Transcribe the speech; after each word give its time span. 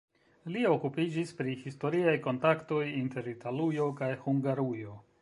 Li 0.53 0.63
okupiĝis 0.69 1.33
pri 1.41 1.53
historiaj 1.65 2.15
kontaktoj 2.29 2.83
inter 3.05 3.33
Italujo 3.37 3.91
kaj 4.01 4.13
Hungarujo. 4.27 5.01